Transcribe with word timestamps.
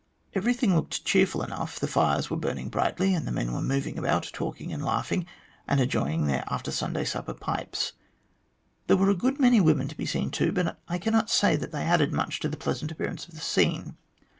Everything 0.33 0.73
looked 0.73 1.05
cheerful 1.05 1.43
enough; 1.43 1.79
the 1.79 1.85
fires 1.87 2.27
were 2.27 2.35
burning 2.35 2.69
brightly, 2.69 3.13
and 3.13 3.27
the 3.27 3.31
men 3.31 3.53
were 3.53 3.61
moving 3.61 3.99
about, 3.99 4.23
talking 4.33 4.73
and 4.73 4.83
laughing, 4.83 5.27
and 5.67 5.79
enjoying 5.79 6.25
their 6.25 6.43
after 6.49 6.71
Sunday 6.71 7.05
supper 7.05 7.35
pipes. 7.35 7.91
There 8.87 8.97
were 8.97 9.11
a 9.11 9.15
good 9.15 9.39
many 9.39 9.61
women 9.61 9.87
to 9.89 9.95
be 9.95 10.07
seen, 10.07 10.31
too, 10.31 10.53
but 10.53 10.79
I 10.87 10.97
cannot 10.97 11.29
say 11.29 11.55
that 11.55 11.71
they 11.71 11.83
added 11.83 12.11
much 12.13 12.39
to 12.39 12.49
the 12.49 12.57
pleasant 12.57 12.91
appearance 12.91 13.27
of 13.27 13.35
the 13.35 13.41
scene. 13.41 13.95